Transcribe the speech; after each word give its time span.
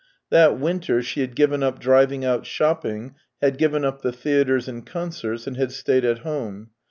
That 0.31 0.57
winter 0.59 1.03
she 1.03 1.19
had 1.21 1.35
given 1.35 1.61
up 1.61 1.77
driving 1.79 2.25
out 2.25 2.47
shopping, 2.47 3.13
had 3.39 3.59
given 3.59 3.85
up 3.85 4.01
the 4.01 4.11
theatres 4.11 4.67
and 4.67 4.83
concerts, 4.83 5.45
and 5.45 5.57
had 5.57 5.71
stayed 5.71 6.05
at 6.05 6.19
home. 6.25 6.71